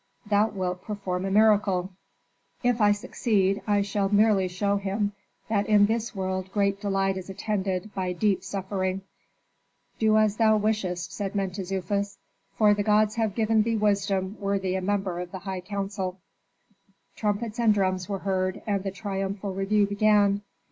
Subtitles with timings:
[0.25, 1.91] "Thou wilt perform a miracle."
[2.63, 5.11] "If I succeed I shall merely show him
[5.47, 9.03] that in this world great delight is attended by deep suffering."
[9.99, 12.17] "Do as thou wishest," said Mentezufis,
[12.55, 16.19] "for the gods have given thee wisdom worthy a member of the highest council."
[17.15, 20.41] Trumpets and drums were heard, and the triumphal review began.